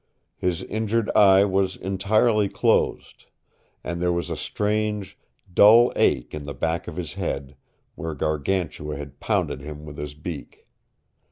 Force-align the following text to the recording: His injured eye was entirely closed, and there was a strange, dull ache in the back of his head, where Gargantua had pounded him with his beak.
His 0.35 0.63
injured 0.63 1.11
eye 1.15 1.45
was 1.45 1.75
entirely 1.77 2.49
closed, 2.49 3.25
and 3.83 4.01
there 4.01 4.11
was 4.11 4.31
a 4.31 4.35
strange, 4.35 5.15
dull 5.53 5.93
ache 5.95 6.33
in 6.33 6.45
the 6.45 6.55
back 6.55 6.87
of 6.87 6.95
his 6.95 7.13
head, 7.13 7.55
where 7.93 8.15
Gargantua 8.15 8.97
had 8.97 9.19
pounded 9.19 9.61
him 9.61 9.85
with 9.85 9.99
his 9.99 10.15
beak. 10.15 10.67